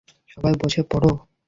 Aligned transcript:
সবাই 0.29 0.53
বসে 0.61 0.81
পড়ো। 0.91 1.11